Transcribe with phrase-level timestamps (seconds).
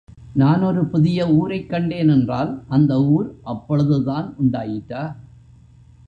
[0.33, 5.15] நான் ஒரு புதிய ஊரைக் கண்டேன் என்றால் அந்த ஊர் அப்பொழுதுதான் உண்டாயிற்றா?